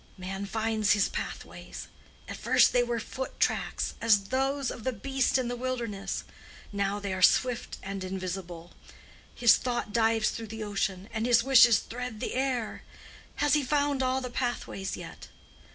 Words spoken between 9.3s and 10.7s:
his thought dives through the